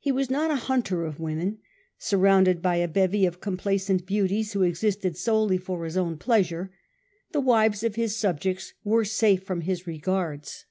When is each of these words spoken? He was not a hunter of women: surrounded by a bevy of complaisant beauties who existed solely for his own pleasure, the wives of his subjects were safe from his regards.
He 0.00 0.10
was 0.10 0.30
not 0.30 0.50
a 0.50 0.56
hunter 0.56 1.04
of 1.04 1.20
women: 1.20 1.58
surrounded 1.98 2.62
by 2.62 2.76
a 2.76 2.88
bevy 2.88 3.26
of 3.26 3.38
complaisant 3.38 4.06
beauties 4.06 4.54
who 4.54 4.62
existed 4.62 5.14
solely 5.18 5.58
for 5.58 5.84
his 5.84 5.94
own 5.94 6.16
pleasure, 6.16 6.70
the 7.32 7.40
wives 7.42 7.82
of 7.82 7.94
his 7.94 8.16
subjects 8.16 8.72
were 8.82 9.04
safe 9.04 9.42
from 9.42 9.60
his 9.60 9.86
regards. 9.86 10.64